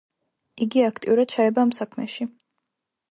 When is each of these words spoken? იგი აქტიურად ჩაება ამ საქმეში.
იგი 0.65 0.81
აქტიურად 0.87 1.29
ჩაება 1.33 1.65
ამ 1.65 1.73
საქმეში. 1.79 2.27